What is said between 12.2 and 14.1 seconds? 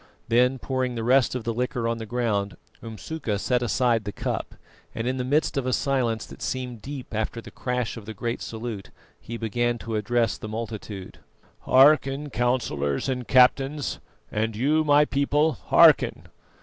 Councillors and Captains,